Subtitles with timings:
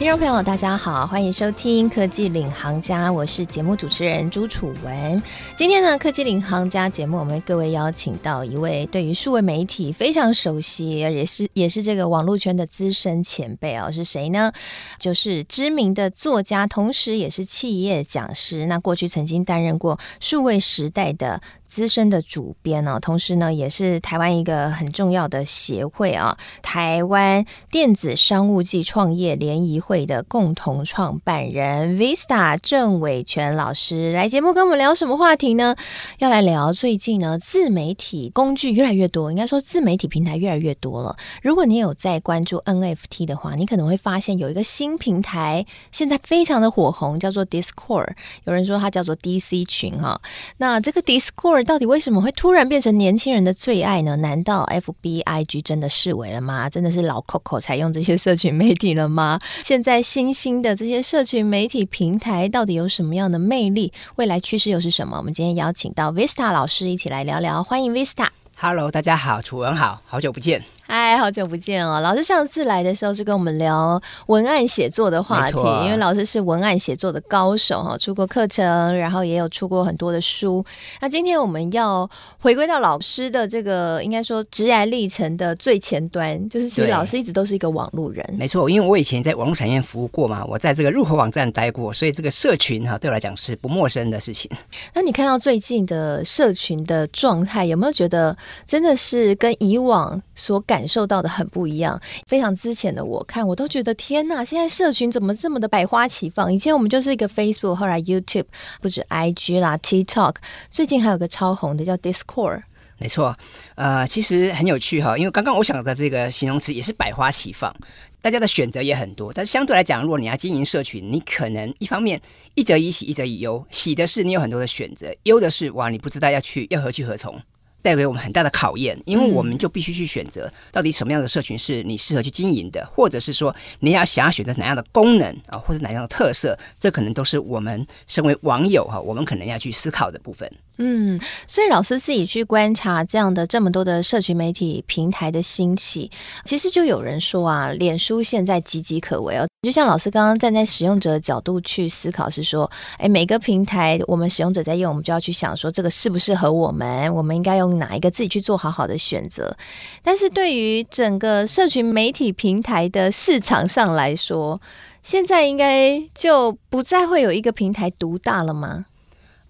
[0.00, 5.22] 听众朋友，大家好，欢迎收听《科技领航家》，我是节目主持人朱楚文。
[5.54, 14.50] 今天呢，《科技领航家》节目，我们各位邀请到一位对于数位媒体非常熟悉，也是也是这个网络圈的资深前辈哦，是谁呢？
[14.98, 18.64] 就是知名的作家，同时也是企业讲师。
[18.64, 30.00] 那过去曾经担任过数位时代的资深的主编哦，同时呢，也是台湾一个很重要的协会啊，台湾电子商务暨创业联谊会。
[30.10, 35.76] 的共同创办人 Vista 郑伟权老师来节目跟我们聊什么话题呢？
[36.18, 41.14] 要来聊最近呢，自媒体工具越来越多，应该说自媒体平台越来越多了。
[41.42, 48.08] 如果你有在关注 NFT 的话，你可能会发现有一个新平台现在非常的火红，叫做 Discord。
[48.44, 50.20] 有人说它叫做 DC 群哈。
[50.56, 54.16] 那这个 Discord 到底为什么会突然变成年轻人的最爱呢？
[54.16, 56.68] 难道 FB、IG 真的视为了吗？
[56.68, 59.38] 真的是老 Coco 才用这些社群媒体了吗？
[59.64, 63.92] 现在新兴的这些社群媒体平台到底有什么样的魅力？
[64.16, 65.18] 未来趋势又是什么？
[65.18, 68.28] 我们今天邀请到 Vista 老师一起来聊聊，欢迎 Vista。
[68.56, 70.79] Hello，大家好，楚文好，好久不见。
[70.92, 72.00] 嗨，好久不见哦！
[72.00, 80.66] 老师上次来的时候是跟我们聊文案写作的话题，啊、因为老师是文案写作的高手哈，出过课程，然后也有出过很多的书。
[81.00, 82.10] 那今天我们要
[82.40, 88.28] 回归到老师的这个应该说职业历程的最前端，就是其实老师一直都是一个网路人。
[88.36, 94.50] 没错，因为我以前在网络产业服务过嘛，我在这个入口网站待过，所以这个社群哈对我来讲是不陌生的事情。
[94.92, 106.50] 那你看到最近的社群的状态，有没有觉得真的是跟以往所感感受到的很不一样，非常之前的我看我都觉得天呐，现在社群怎么这么的百花齐放？
[106.50, 108.46] 以前我们就是一个 Facebook，后来 YouTube，
[108.80, 110.36] 不止 IG 啦，TikTok，
[110.70, 112.62] 最近还有个超红的叫 Discord。
[112.96, 113.36] 没错，
[113.74, 117.74] 呃，其实很有趣哈，因为刚刚我想的这个形容词也是百花齐放，
[118.22, 119.30] 大家的选择也很多。
[119.34, 122.18] 但是相对来讲，如果你要经营社群，你可能一方面
[122.54, 123.62] 一则以喜，一则以忧。
[123.70, 127.38] 喜的是你有很多的选择，忧的是哇，你不知道要去要何去何从。
[127.82, 140.50] 带给我们很大的考验，因为我们就必须去选择到底什么样的社群是你适合去经营的，或者是说你要想要选择哪样的功能啊，或者哪样的特色，这可能都是我们身为网友哈，我们可能要去思考的部分。
[140.82, 146.10] 嗯，所以老师自己去观察这样的这么多的社群媒体平台的兴起，
[146.46, 149.46] 其实就有人说啊，脸书现在岌岌可危哦。
[149.60, 159.54] 就像老师刚刚站在使用者的角度去思考，是说，哎，每个平台我们使用者在用，我们就要去想说这个适不适合我们，我们应该用哪一个自己去做好好的选择。
[160.02, 164.58] 但是对于整个社群媒体平台的市场上来说，
[165.02, 168.86] 现在应该就不再会有一个平台独大了吗？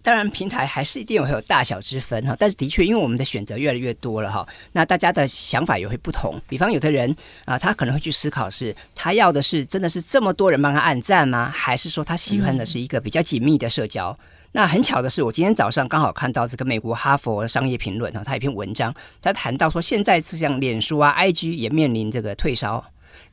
[0.02, 6.40] 当然，平台还是一定会有大小之分哈，但是的确，因为我们的选择越来越多了哈，那大家的想法也会不同。
[6.48, 11.50] 比方，有的人啊，他可能会去思考是，他要的是真的是这么多人帮他按赞吗？
[11.54, 14.18] 还是说他喜欢的是一个比较紧密的社交？
[14.52, 22.82] 那很巧的是，我今天早上刚好看到这个美国哈佛商业评论哈，他有一篇文章，他谈到说，现在像脸书啊、IG 也面临这个退烧，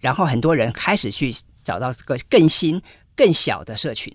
[0.01, 1.33] 然后很多人开始去
[1.63, 2.81] 找到这个更新、
[3.15, 4.13] 更小的社群。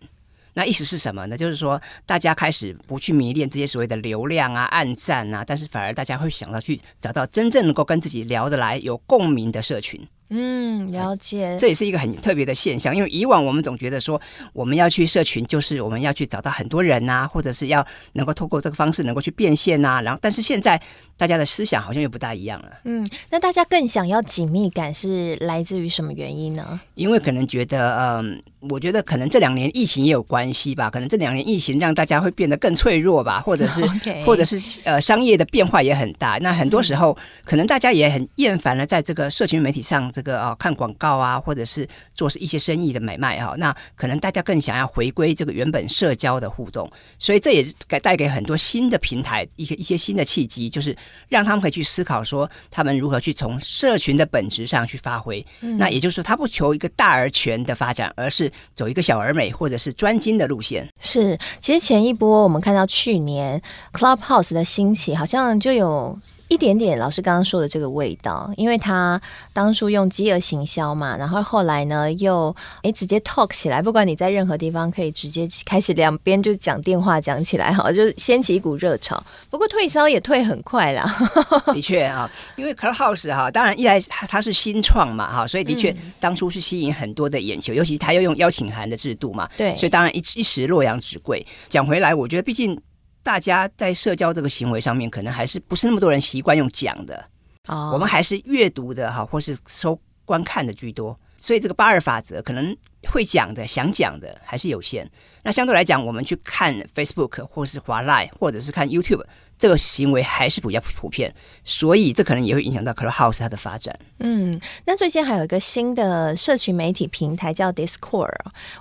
[0.55, 1.37] 那意思是什么呢？
[1.37, 10.01] 就是说，大家开始不去迷恋这些所谓的流量啊、暗赞啊，但是反而大家会想到去找到真正能够跟自己聊得来、有共鸣的社群。
[10.35, 11.59] 嗯，了解。
[11.61, 14.19] 这也是一个很特别的现象，因为以往我们总觉得说，
[14.55, 20.01] 我们要去社群，就是我们要去找到很多人呐，或者是要能够透过这个方式能够去变现呐。
[20.03, 20.81] 然后，但是现在
[21.19, 22.73] 大家的思想好像又不大一样了。
[22.85, 26.81] 嗯，那大家更想要紧密感是来自于什么原因呢？
[26.95, 28.43] 因为可能觉得，嗯。
[28.69, 33.83] 我觉得可能这两年疫情也有关系吧，可能这两年疫情让大家会变得更脆弱吧，或者是.
[34.25, 36.39] 或者是呃，商业的变化也很大。
[36.39, 43.55] 那很多时候，可能大家也很厌烦了，在这个社群媒体上这个哦看广告啊，或者是做一些生意的买卖哈。
[43.59, 50.97] 那可能大家更想要回归这个原本社交的互动，所以这也给带给很多新的平台一个一些新的契机，就是
[51.29, 55.45] 让他们可以去思考说，他们如何去从社群的本质上去发挥。
[55.63, 60.89] 嗯、那也就是说，他不求一个大而全的发展，而是走一个小而美，或者是专精的路线。
[61.01, 63.61] 是，其实前一波我们看到去年
[63.93, 66.19] Clubhouse 的兴起，好像就有。
[66.53, 69.19] 一点点老师刚刚说的这个味道，因为他
[69.55, 79.23] 当初用饥饿行销嘛，然后后来呢又哎直接 talk 起来，不管你在任何地方可以直接开始两边就讲电话讲起来 哈，就掀起一股热潮。
[79.49, 81.11] 不过退烧也退很快啦，
[81.73, 91.47] 的确啊，因为 Clubhouse 哈，当然一来它它是新创嘛哈，所以的确当初是吸引很多的眼球，尤其他又用邀请函的制度嘛，对，所以当然一一时洛阳纸贵。
[91.71, 92.79] 讲回来，我觉得毕竟。
[93.23, 97.25] 大家在社交这个行为上面，可能还是不是那么多人习惯用讲的
[97.69, 97.95] ，oh.
[97.95, 102.77] 我们还是阅读的哈，或是收观看的居多，所以这个八二法则可能
[103.11, 105.09] 会讲的、想讲的还是有限。
[105.43, 109.25] 那相对来讲，我们去看 Facebook 或是华 Line，或者是看 YouTube。
[109.63, 111.33] 这个行为还是比较普遍，
[111.63, 113.97] 所以这可能也会影响到 Clubhouse 它的发展。
[114.19, 118.35] 嗯，那最近还有一个新的社群媒体平台叫 Discord，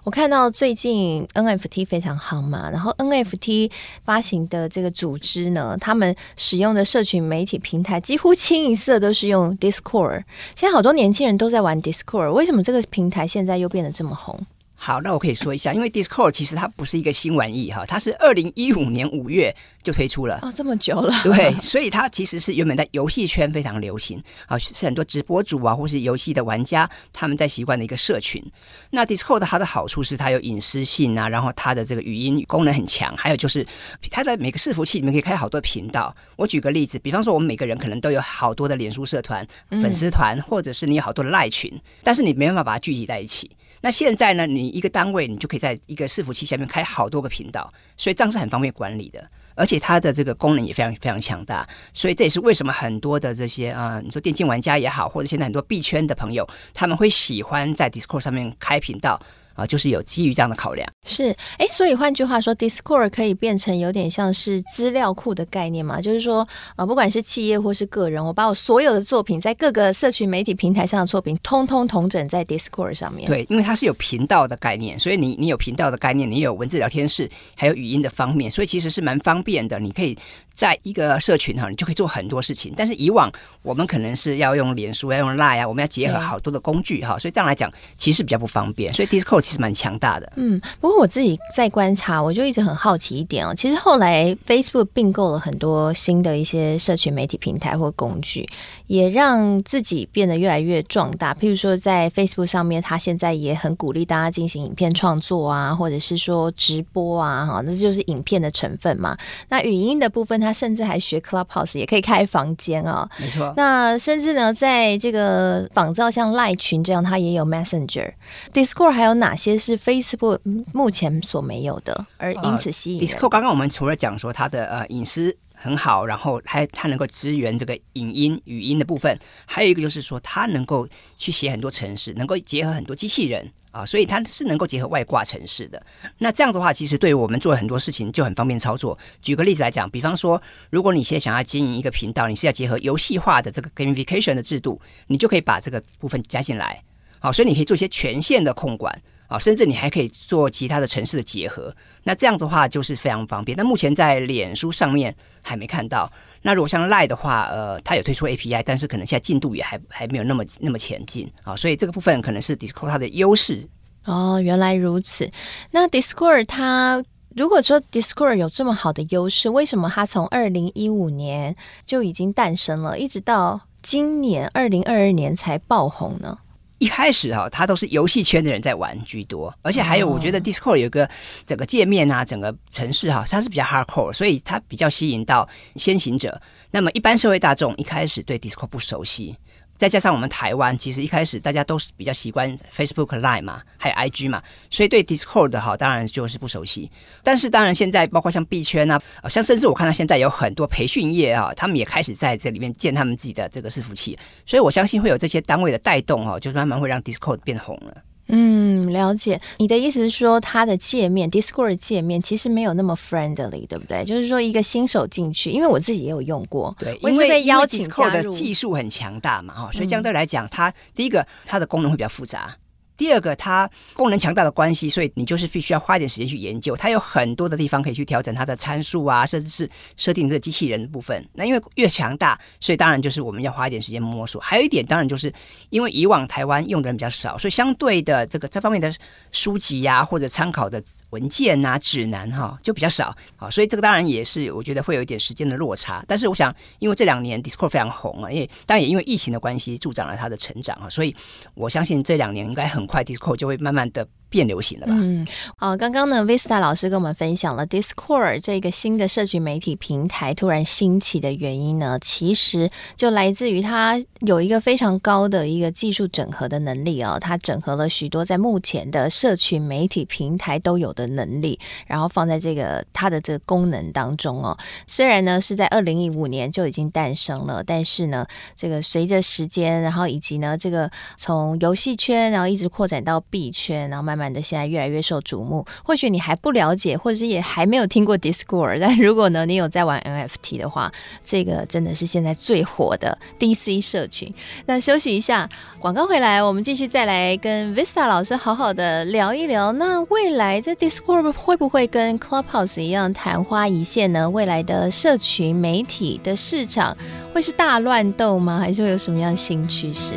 [0.04, 3.72] 我看到最近 NFT 非常夯嘛，然后 NFT
[4.04, 10.24] 发行的这个组织呢，他们使用的社群媒体平台几乎清一色都是用 Discord。
[10.56, 14.44] 现在好多年轻人都在玩 Discord，为什么这个平台现在又变得这么红？
[14.84, 21.14] 好，那我可以说一下，因为 Discord 其实它不是一个新玩意哈，它是二零一五年五月就推出了哦，这么久了。
[21.24, 28.44] 对， 所以它其实是原本在游戏圈非常流行啊，是很多直播主啊，或是游戏的玩家他们在习惯的一个社群。
[28.90, 33.64] 那 Discord 它的好处是它有隐私性啊，然后它的这个语音功能很强，还有就是
[34.10, 36.16] 它的每个伺服器里面可以开好多频道。
[36.36, 43.52] 我举个例子，比方说我们每个人可能都有好多的脸书社团、粉丝团，嗯、或者是你有好多的赖群，但是你没办法把它聚集在一起。
[43.84, 59.22] 那现在呢，你一个单位，你就可以在一个伺服器下面开好多个频道，所以这样是很方便管理的，而且它的这个功能也非常非常强大，所以这也是为什么很多的这些啊、呃，你说电竞玩家也好，或者现在很多币圈的朋友，他们会喜欢在 Discord 上面开频道。
[59.62, 66.02] 啊，就是有基于这样的考量，是哎，所以换句话说，Discord 可以变成有点像是资料库的概念嘛？
[66.02, 73.28] 就是说，呃，不管是企业或是个人，我把我所有的作品在各个社群媒体平台上的作品，通通统整在 Discord 上面。
[73.28, 79.80] 对，因为它是有频道的概念，所以你你有频道的概念，你有文字聊天室，还有语音的方面，所以其实是蛮方便的。
[79.80, 80.18] 你可以
[80.54, 82.74] 在一个社群哈，你就可以做很多事情。
[82.76, 83.32] 但是以往
[83.62, 88.92] 我们可能是要用脸书，要用 Line 啊，我们要结合好多的工具哈，所以这样来讲，其实比较不方便。
[88.94, 93.54] 所以 Discord 其实蛮强大的，嗯，不过我自己在观察，我就一直很好奇一点哦。
[93.56, 98.48] 其实后来 Facebook 并购了很多新的一些社群媒体平台或工具，
[98.88, 101.34] 也让自己变得越来越壮大。
[101.34, 109.18] 譬如说，在 Facebook 上面，它现在也很鼓励大家进行影片创作啊，或者是说直播啊，哈，那就是影片的成分嘛。
[109.50, 113.10] 那语音的部分，它甚至还学 Clubhouse，也可以开房间啊、哦。
[113.20, 113.54] 没错。
[113.56, 118.14] 那甚至呢，在这个仿造像赖群这样，它也有 Messenger。
[118.54, 120.40] Discord 还有哪些是？Facebook
[120.74, 123.08] 目前所没有的，而因此吸引人。
[123.08, 135.82] Discord 刚刚我们除了讲说它的呃隐私很好，然后还它能够支援这个影音语音的部分，还有一个就是说它能够去写很多程式，能够结合很多机器人啊，所以它是能够结合外挂城市的。
[136.18, 138.98] 那这样子的话，其实对于我们做很多事情就很方便操作。
[139.22, 146.84] 举个例子来讲，比方说，如果你现在想要经营一个频道，你是要结合游戏化的这个 gamification 的制度，你就可以把这个部分加进来。
[147.20, 149.02] 好，所以你可以做一些权限的控管。
[149.28, 151.74] 啊，甚至你还可以做其他的城市的结合，
[152.04, 153.58] 那这样子的话就是非常方便。
[153.58, 156.12] 那目前在脸书上面还没看到。
[156.42, 161.56] 那如果像 Lie 的话，呃，它有推出 API，但是可能现在进度也还还没有那么那么前进啊。
[161.56, 163.68] 所以这个部分可能是 Discord 它的优势。
[164.06, 165.30] 哦，原来如此。
[165.70, 167.04] 那 Discord 它
[167.36, 171.56] 如果说 Discord 有这么好的优势，为什么它从二零一五年
[171.86, 176.40] 就已经诞生了，一直到今年二零二二年才爆红呢？
[176.82, 181.08] 一开始哈，它都是游戏圈的人在玩居多，而且还有，我觉得 Discord 有个
[181.46, 186.42] 整个界面啊，整个城市哈，它是比较 hardcore，所以它比较吸引到先行者。
[186.72, 189.38] 那么一般社会大众一开始对 Discord 不熟悉。
[189.82, 196.92] 再加上我们台湾，其实一开始大家都是比较习惯 Facebook Live 嘛，还有 IG 嘛，所以对 Discord 哈，当然就是不熟悉。
[197.24, 207.98] 但是当然现在包括像币圈啊，像甚至我看到现在有很多培训业啊，他们也开始在这里面建他们自己的这个伺服器，所以我相信会有这些单位的带动哈，就是慢慢会让 Discord 变红了。
[208.28, 209.40] 嗯，了解。
[209.58, 214.04] 你的意思是说，它的界面 Discord 界面其实没有那么 friendly，对不对？
[214.06, 222.56] 就是说，一个新手进去，因为我自己也有用过，对，因为被邀请 Discord 的技术很强大嘛，哈，所以相对来讲，它第一个它的功能会比较复杂。
[222.98, 226.76] 第二个，它功能强大的关系，所以你就是必须要花一点时间去研究。
[226.76, 231.28] 它有很多的地方可以去调整它的参数啊，甚至是设定这个机器人的部分。
[231.34, 234.40] 那因为越强大，所以当然就是我们要花一点时间摸索。
[234.40, 235.34] 还有一点，当然就是
[235.70, 238.94] 因为以往台湾用的人比较少，所以相对的这个这方面的
[239.32, 243.16] 书籍呀、或者参考的文件呐、指南哈就比较少。
[243.36, 246.04] 好，所以这个当然也是我觉得会有一点时间的落差。
[246.08, 251.16] 但是我想，因为这两年 Discord 非常红啊，因为当然也因为疫情的关系助长了它的成长啊，所以
[251.56, 254.06] 我相信这两年应该很快，disco 就会慢慢的。
[254.32, 254.94] 变流行了吧？
[254.96, 274.58] 嗯，好，刚刚呢，Vista 老师跟我们分享了 Discord 这个新的社群媒体平台突然兴起的原因呢，其实就来自于它有一个非常高的一个技术整合的能力哦，它整合了许多在目前的社群媒体平台都有的能力，然后放在这个它的这个功能当中哦。
[274.88, 284.21] 虽然呢是在二零一五年就已经诞生了，但是呢，这个随着时间，然后以及呢这个从游戏圈，然后一直扩展到币圈，然后慢慢。
[284.22, 285.66] 慢的，现在越来越受瞩目。
[285.84, 290.92] 或许你还不了解，或者是也还没有听过 Discord，但如果呢，你有在玩 NFT 的话，
[291.26, 294.32] 这个真的是现在最火的 DC 社群。
[294.68, 295.50] 那休息一下，
[295.80, 299.72] 广告回来，我们继续再来跟 Vista 老师好好的聊一聊。
[299.72, 304.30] 那未来这 Discord 会不会跟 Clubhouse 一样昙花一现呢？
[304.30, 306.96] 未来的社群媒体的市场
[307.34, 308.60] 会是大乱斗吗？
[308.60, 310.14] 还是会有什么样新趋势？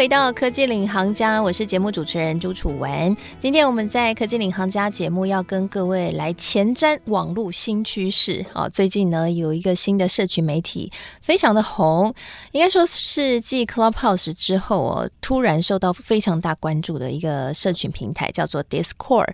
[0.00, 3.14] 回到科技领航家，我是节目主持人朱楚文。
[3.38, 8.42] 今天我们在科技领航家节目要跟各位来前瞻网络新趋势。
[8.54, 10.90] 哦，最近呢有一个新的社群媒体
[11.20, 12.14] 非常的红，
[12.52, 19.28] 应该说是继 Clubhouse 之后哦，突然受到非常大关注的一个社群平台，叫做 Discord。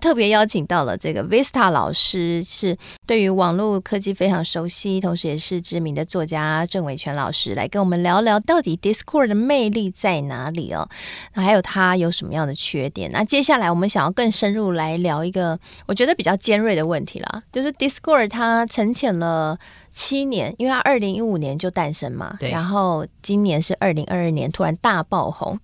[0.00, 2.76] 特别邀请到了这个 Vista 老师，是
[3.06, 10.88] 对于网络科技非常熟悉，同时也是知名的作家郑伟权老师，来跟我们聊聊到底 Discord 的魅力在哪里哦？
[11.34, 13.10] 那还有它有什么样的缺点？
[13.12, 19.58] 那接下来我们想要更深入来聊一个我觉得比较尖锐的问题啦，就是 Discord 它沉潜了
[19.98, 25.58] 七年，因为它二零一五年就诞生嘛，然后今年是二零二二年突然大爆红。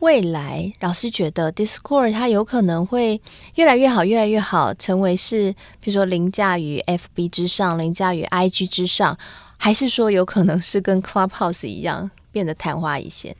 [0.00, 3.22] 未来，老师觉得 Discord 它有可能会
[3.54, 9.16] 越来越好，越来越好，成为是比如说凌驾于 FB 之上，凌驾于 IG 之上，
[9.56, 13.36] 还是说有可能是跟 Clubhouse 一样变得昙花一现？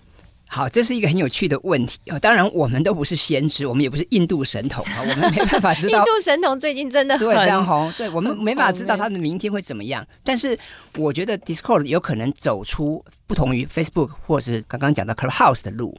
[0.49, 2.19] 好，这是一个很有趣的问题啊！
[2.19, 5.99] 当然，我们都不是先知，我们也不是印度神童啊，我们没办法知道。
[6.01, 10.07] 印度神童最近真的很对非常红，对我们没办法知道他的明天会怎么样。
[10.23, 10.59] 但是，
[10.97, 15.97] 我觉得 Discord 有可能走出不同于 Facebook 或是刚刚讲的 Clubhouse 的路。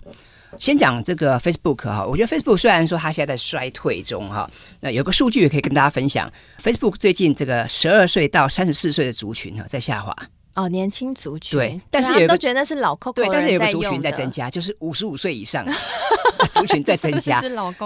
[0.58, 4.50] 先讲这个 Facebook 哈，我觉得 Facebook 虽然说它现在在衰退中哈，
[4.80, 6.32] 那有个数据也可以跟大家分享
[6.63, 10.16] ，Facebook 最近这个十二岁到三十四岁的族群哈在下滑
[10.57, 15.71] 哦，年轻族群对，但是有一个都觉得那是老 Coco 对，但是有个族群在增加，就是五十五岁以上的
[16.51, 17.39] 族群在增加。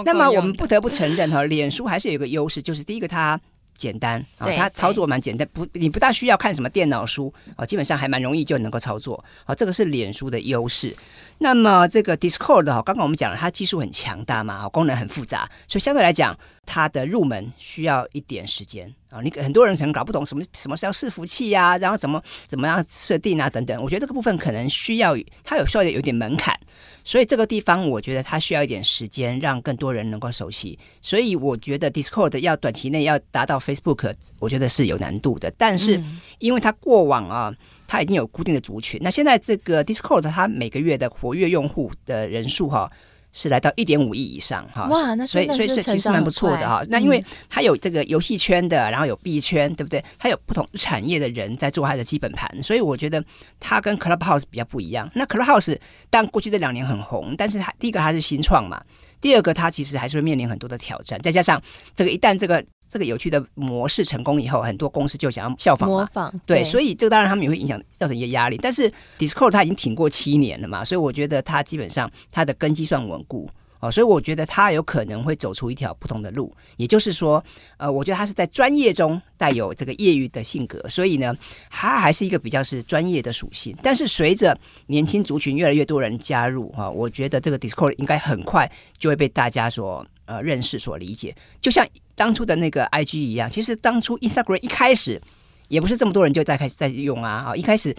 [0.04, 3.40] 那么我们不得不承认哈，脸书还是有一个优势，就是第一个它。
[3.74, 9.24] 简单啊，它操作蛮简单，不，你不大需要看什么电脑书啊，基本上还蛮容易就能够操作。
[9.44, 10.94] 好，这个是脸书的优势。
[11.38, 18.92] 那么这个 Discord 哈，刚刚我们讲了，它技术很强大嘛，功能很复杂，所以相对来讲，它的入门需要一点时间。
[19.10, 23.82] 啊，你很多人可能搞不懂什么什么是要伺服器呀，然后怎么怎么样设定啊等等。
[23.82, 25.14] 我觉得这个部分可能需要
[25.44, 26.58] 它有需要有点门槛，
[27.04, 30.78] 所以这个地方我觉得它需要一点时间，让更多人能够熟悉。
[31.02, 35.52] 所以我觉得 Discord 要短期内要达到 Facebook，我觉得是有难度的。
[35.58, 36.02] 但是
[36.38, 37.54] 因为它过往啊，
[37.86, 42.90] 它已经有固定的族群，那现在这个 Discord 它每个月的活跃用户的人数哈。
[43.32, 46.84] 是来到一点五亿以上哈，哇，那所以所以这其实蛮不错的哈。
[46.88, 50.04] 那因为它有这个游戏圈的，然后有币圈，对不对？
[50.18, 53.24] 它有不同产业的人在做它的基本盘，所以我觉得
[53.58, 55.10] 它跟 Clubhouse 比较不一样。
[55.14, 55.78] 那 Clubhouse
[56.10, 58.82] 但过去这两年很红，但是它第一个它是新创嘛，
[59.20, 61.60] 第二个它其实还是会面临很多的挑战，再加上
[61.94, 62.62] 这个一旦这个。
[62.92, 68.58] 这个有趣的模式成功以后，很多公司就想要效仿，模仿，对，对，所以这个当然他们也会影响造成一些压力。
[68.60, 73.48] 但是 Discord 它已经挺过七年了嘛，所以我觉得它基本上它的根基算稳固
[73.80, 76.54] 哦，所以我觉得它有可能会走出一条不同的路。
[76.76, 77.42] 也就是说，
[77.78, 81.34] 呃，我觉得它是在专业中带有这个业余的性格，所以呢，
[81.70, 83.74] 它还是一个比较是专业的属性。
[83.82, 84.54] 但是随着
[84.86, 90.06] 年轻族群越来越多人加入哈，我觉得这个 Discord 应该很快就会被大家所。
[90.24, 95.20] 呃，认识所理解，就像当初的那个 IG 一样，其实当初 Instagram 一开始
[95.68, 97.94] 也不是这么多人就在开始在用啊，啊，一开始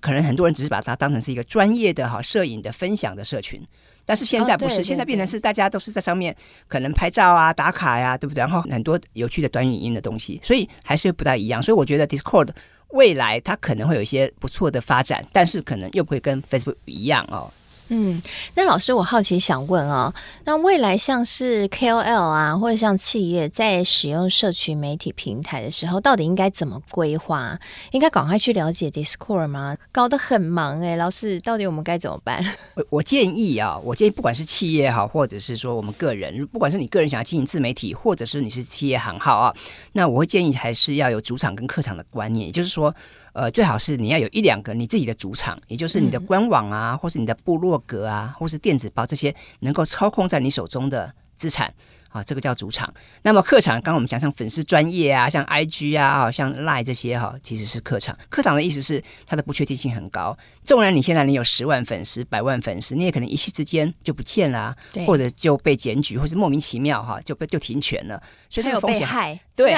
[0.00, 3.62] 可能很多人只是把它当成是一个专业的哈摄影的分享的社群，
[4.04, 6.34] 但是现在不是，哦、对对对，现在变成是大家都是在上面
[6.66, 8.40] 可能拍照啊、打卡呀、啊，对不对？
[8.40, 11.62] 然后很多有趣的短语音的东西，所以还是不太一样。
[11.62, 12.48] 所以我觉得 Discord
[12.88, 17.52] 未来它可能会有一些不错的发展，但是可能又不会跟 Facebook 一样哦。
[17.88, 18.20] 嗯，
[18.54, 20.14] 那老师，我好奇想问啊、哦，
[20.44, 27.58] 那未来像是 KOL 啊，或者像企业在使用社群媒体平台的时候，到底应该怎么规划？
[27.92, 29.76] 应该赶快去了解 Discord 吗？
[29.90, 32.44] 搞得很忙哎，老师，到底我们该怎么办？
[32.74, 39.54] 我我建议啊，我建议不管是企业哈，或者是说我们个人，不管是你个人想要经营自媒体，或者是你是企业行号啊，
[39.92, 42.94] 那我会建议还是要有主场跟客场的观念，也就是说。
[43.38, 51.72] 呃，最好是你要有一两个你自己的主场，也就是你的官网啊，或是你的部落格啊，或是电子报这些能够操控在你手中的资产。
[52.10, 52.92] 啊，这个叫主场。
[53.20, 58.16] 那么客场，刚刚我们讲像粉丝专业啊，像 IG 啊，像 Line 这些哈，其实是客场。
[58.30, 60.34] 客场的意思是它的不确定性很高。
[60.68, 68.22] 纵然你现在你有十万粉丝、百万粉丝，你也可能一夕之间就不见了，或者就被检举，或是莫名其妙哈就被就停权了。
[68.50, 69.74] 所以这个风险害，对，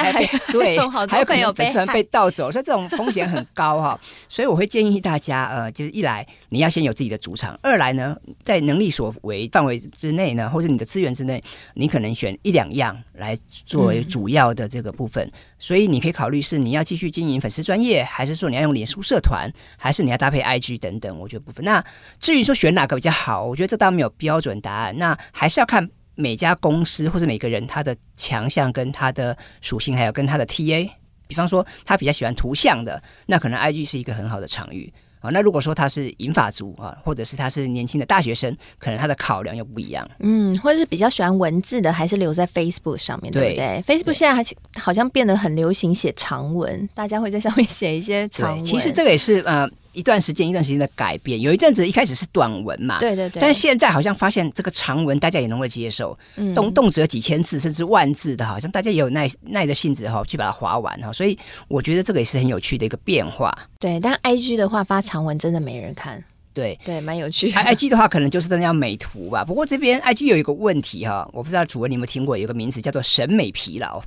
[0.51, 3.99] 对， 还有可能粉丝被盗走，所以这种风险很高哈。
[4.29, 11.43] 所以我会建议大家，呃，就是一来你要先有自己的主场，二来呢，在能力所为范围之内呢，或者你的资源之内，
[11.73, 12.11] 你可能。
[12.13, 21.17] 选一两样来作为主要的这个部分，嗯、所以你可以考虑是你要继续经营粉丝专业，还是说你要用脸书社团，还是你要搭配 IG 等等。
[21.17, 21.63] 我觉得部分。
[21.63, 21.81] 那
[22.19, 24.97] 至于说选哪个比较好，我觉得这当然没有标准答案。
[24.97, 30.89] 那还是要看每家公司或者每个人他的强项跟他的属性，还有跟他的 TA。
[31.27, 34.91] 比方说他比较喜欢图像的，那可能 IG 是一个很好的场域。
[35.21, 40.09] 啊，那如果说他是银发族啊，或者是他是年轻的大学生，可能他的考量又不一样。
[40.19, 44.43] 嗯，或者是比较喜欢文字的，还是留在 Facebook 上面，对，对不对？Facebook 现在还
[44.81, 48.65] 好像变得很流行写长文，大家会在上面写一些长文。
[48.65, 49.69] 其实这个也是呃。
[49.93, 63.55] 一段时间一段时间的改变，有一阵子一开始是短文嘛，对对对，但是现在好像发现这个长文大家也能够接受，嗯、动动辄几千字甚至万字的，好像大家也有耐耐的性子哈，去把它划完哈，所以我觉得这个也是很有趣的一个变化。
[63.79, 67.59] 对，但 I G 的话发长文真的没人看，对对，蛮有趣的。
[67.59, 74.01] I G 的话可能就是真的要美图吧，不过这边 I G 有一个问题哈，我不知道主文你有没有听过，有个名词叫做审美疲劳。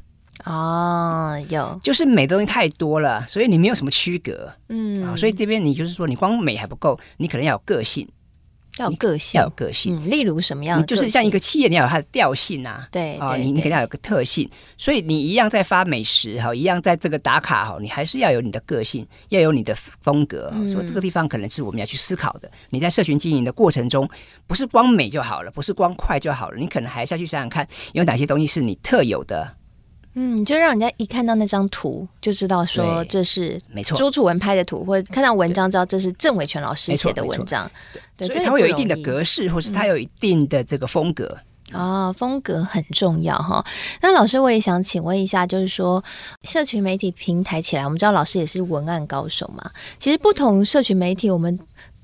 [0.45, 8.07] 哦，有，就是美的东西太多了，所以你没有什么区隔，嗯、啊，所以这边你就是说，你光美还不够，你可能要有个性，
[8.79, 9.95] 要有个性，要有个性。
[9.97, 10.83] 嗯、例如什么样的？
[10.83, 14.50] 你就是像一个企业，你要有它的调性啊，对，啊，你你肯定要有个特性。
[14.76, 20.50] 所以你一样在发美食哈，一样在这个打卡哈，你还是要有你的个性，要有你的风格。
[20.53, 22.50] 嗯、所以这个地方可能是我们要去思考的。
[22.71, 24.07] 你在社群经营的过程中，
[24.49, 29.49] 不是光美就好了，不是光快就好了，你可能还是要去想想看，有哪些东西是你特有的。
[30.14, 37.70] 嗯，就让人家一看到那张图就知道说这是没错朱楚文拍的图，或者看到文章知道这是郑伟权老师写的文章。
[38.16, 41.37] 对，所以它会有一定的格式，或是它有一定的这个风格。
[41.72, 43.64] 哦，风格很重要哈。
[44.00, 46.05] 那老师，我也想请问一下，就是说
[46.44, 49.68] 社群媒体平台起来，我们知道老师也是文案高手嘛。
[49.98, 51.59] 其实不同社群媒体，我们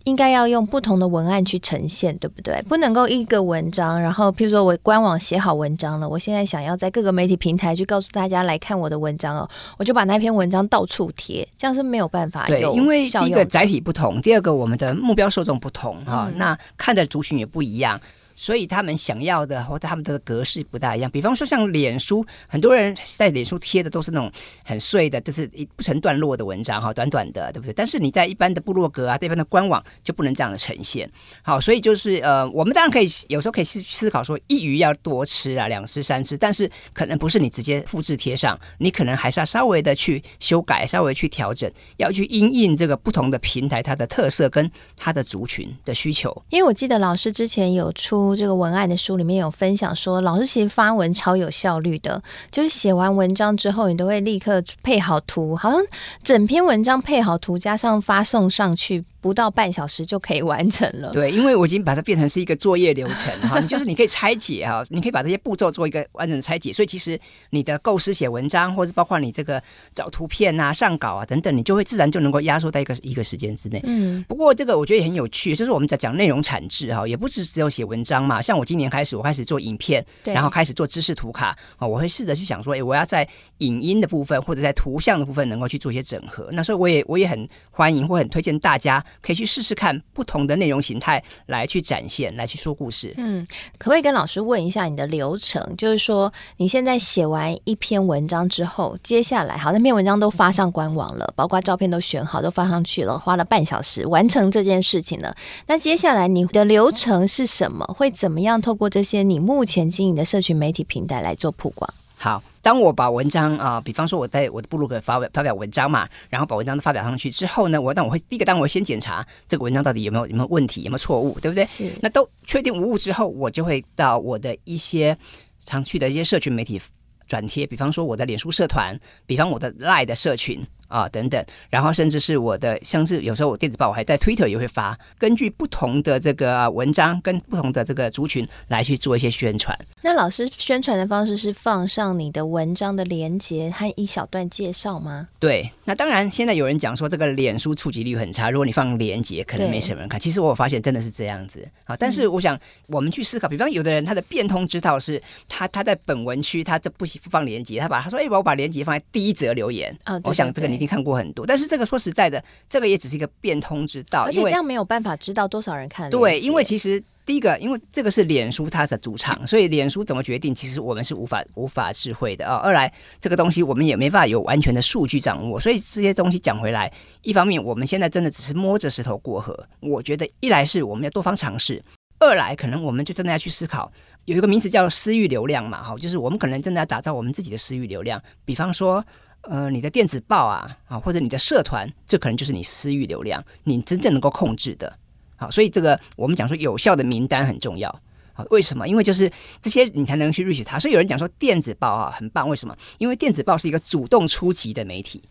[0.05, 2.61] 应该要用不同的文案去呈现，对不对？
[2.69, 12.47] 不能够一个文章，然后譬如说我官网写好文章了，我现在想要在各个媒体平台去告诉大家来看我的文章哦，我就把那篇文章到处贴，这样是没有办法。
[12.47, 18.01] 对，因为第一个载体不同，第二个我们的目标受众不同哈、嗯哦，那看的族群也不一样。
[18.41, 21.11] 所以他们想要的或者他们的格式不大一样。
[21.11, 24.33] 比方说像脸书，很多人在脸书贴的都是那种
[24.65, 27.75] 很碎的，就是一不成段落的文章哈，短短的，对不对？
[27.75, 31.07] 但是你在一般的部落格啊，在一般的官网就不能这样的呈现。
[31.43, 46.35] 好，所以就是呃，我们当然可以有时候可以思思考说，一鱼要多吃啊，两吃三吃，但是可能不是你直接复制贴上，你可能还是要稍微的去修改，稍微去调整，要去因应这个不同的平台它的特色跟它的族群的需求。
[46.49, 48.30] 因为我记得老师之前有出。
[48.37, 55.81] 这个文案的书里面有分享说，老师其实发文超有效率的，就是写完文章之后，你都会立刻配好图，好像
[56.23, 59.05] 整篇文章配好图，加上发送上去。
[59.21, 61.11] 不到半小时就可以完成了。
[61.13, 66.73] 对，因为我已经把它变成是一个作业流程哈， 你就是你可以拆解哈，你可以把这些步骤做一个完整的拆解。
[66.73, 67.19] 所以其实
[67.51, 69.63] 你的构思、写文章，或者包括你这个
[69.95, 73.81] 找图片啊、上稿啊等等，你就会自然就能够压缩在一个一个时间之内。
[73.85, 74.25] 嗯。
[74.29, 78.41] 不过这个我觉得也很有趣，就是我们在讲内容产制哈，也不是只有写文章嘛。
[78.41, 83.29] 像我今年开始，我开始做影片，然后开始做知识图卡啊，我会试着去想说，哎，我要在
[83.59, 86.49] 影音的部分或者在图像的部分能够去做一些整合。
[86.53, 89.05] 那所以我也我也很欢迎或很推荐大家。
[89.23, 93.15] 可以去试试看不同的内容形态来去展现，来去说故事。
[93.17, 93.47] 嗯，
[93.79, 95.75] 可不可以跟老师问一下你的流程？
[95.77, 105.35] 就是说你现在写完一篇文章之后，接下来好，那篇文章都发上官网了，包括照片都选好，都发上去了，花了半小时完成这件事情了。
[105.67, 107.85] 那接下来你的流程是什么？
[107.97, 111.93] 会怎么样透过这些你目前经营的社群媒体平台来做曝光？
[112.17, 121.65] 好，当我把文章啊、呃，比方说我在我的部落格发表发表文章嘛，然后把文章都发表上去之后呢，我但我会第一个，当我先检查这个文章到底有没有有没有问题，有没有错误，对不对？
[121.65, 121.91] 是。
[122.01, 125.17] 那都确定无误之后，我就会到我的一些
[125.65, 126.81] 常去的一些社群媒体
[127.27, 130.65] 转贴，比方说我的脸书社团，比方我的 Line 的社群。
[130.91, 139.79] 啊，等等，然后甚至是我的，像是有时候我电子报我还在 Twitter 也会发，根据不同的这个文章跟不同的这个族群来去做一些宣传。
[140.03, 145.29] 那老师宣传的方式是放上你的文章的连接和一小段介绍吗？
[145.39, 150.19] 对，那当然现在有人讲说这个脸书触及率很差，如果你放连接可能没什么人看。
[150.19, 159.97] 其实我发现真的是这样子啊，但是我想我们去思考，比方有的人他的变通之道是他他在本文区他这不不放连接，他把他说哎，我把连接放在第一则留言。
[160.07, 160.80] 哦，对对对，我想这个你。
[160.81, 166.09] 你看过很多，但是这个说实在的，这个也只是一个变通之道，而且这样没有办法知道多少人看。
[166.09, 172.57] 对，因为其实第一个，因为这个是脸书它的主场， 所以脸书怎么决定，其实我们是无法无法智慧的啊。
[172.57, 172.91] 二来，
[173.21, 176.91] 这个东西我们也没办法有完全的数据掌握，所以这些东西讲回来，
[177.21, 179.55] 一方面我们现在真的只是摸着石头过河。
[179.81, 181.83] 我觉得一来是我们要多方尝试，
[182.21, 183.93] 二来可能我们就真的要去思考，
[184.25, 189.05] 有一个名词叫私域流量嘛，哈，就是我们可能真的要打造我们自己的私域流量，比方说。
[189.43, 194.99] 呃，你的电子报啊，啊，或者你的社团，这可能就是你私域流量，你真正能够控制的。
[195.37, 197.91] 好，所以这个我们讲说有效的名单很重要。
[198.35, 198.87] 好，为什么？
[198.87, 199.31] 因为就是
[199.63, 200.79] 这些你才能去 reach 它。
[200.79, 202.77] 所以有人讲说电子报啊很棒，为什么？
[202.99, 205.23] 因为电子报是一个主动出击的媒体，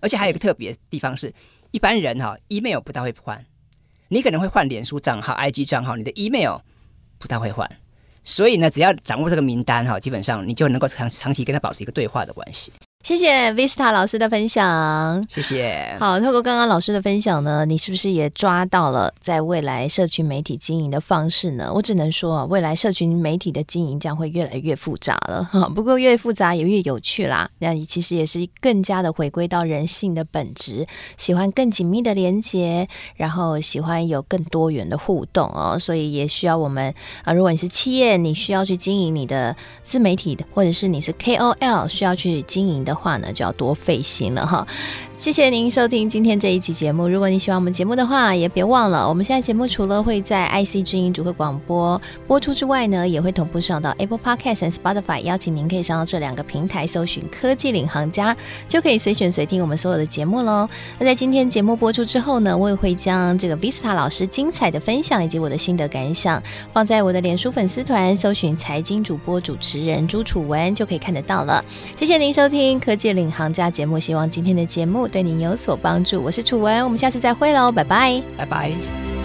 [0.00, 1.34] 而且还有一个特别地方是，
[1.72, 3.44] 一般人哈 email 不大会换，
[4.08, 6.58] 你可能会换脸书账号、IG 账号，你的 email
[7.18, 7.68] 不大会换。
[8.22, 12.72] 所以呢，只要掌握这个名单哈，基本上你就能够长长期跟他保持一个对话的关系。
[13.06, 15.96] 谢谢 Vista 老师的分享，谢谢。
[16.00, 21.70] 好，透过刚刚老师的分享呢，你是不是也抓到了在未来社群媒体经营的方式呢？
[21.72, 25.44] 我只能说啊，未来社群媒体的经营将会越来越复杂了。
[25.44, 27.48] 哈， 不过越复杂也越有趣啦。
[27.60, 30.84] 那你其实也是更加的回归到人性的本质，
[31.16, 35.78] 喜欢更紧密的连接，然后喜欢有更多元的互动哦。
[35.78, 36.92] 所以也需要我们
[37.22, 42.95] 啊，如果你是企业，你需要去经营你的自媒体的，或者是你是 KOL 需要去经营的。
[42.96, 44.66] 话呢就要多费心了哈，
[45.14, 47.06] 谢谢您收听今天这一期节目。
[47.06, 55.20] 如果你喜欢我们节目的话，也别忘了，我们现在节目除了会在 IC 之音主客广播播出之外呢，也会同步上到 Apple Podcast 和 Spotify。
[55.20, 60.68] 邀请您可以上到这两个平台搜寻“科技领航家”，就可以随选随听我们所有的节目喽。
[60.98, 71.64] 那在今天节目播出之后呢，我也会将这个 Vista 老师精彩的分享以及我的心得感想放在我的脸书粉丝团，搜寻“财经主播主持人朱楚文”就可以看得到了。
[71.98, 76.22] 谢谢您收听科技领航家节目，希望今天的节目对您有所帮助。
[76.22, 79.15] 我是楚文，我们下次再会喽，拜拜，拜拜。